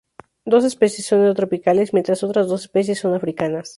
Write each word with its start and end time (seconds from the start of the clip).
Doce 0.45 0.65
especies 0.65 1.05
son 1.05 1.21
neotropicales, 1.21 1.93
mientras 1.93 2.23
otras 2.23 2.47
dos 2.47 2.61
especies 2.61 2.97
son 2.97 3.13
africanas. 3.13 3.69